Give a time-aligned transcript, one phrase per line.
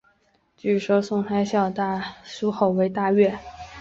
[0.57, 3.37] 据说宋孝宗读该书后大悦。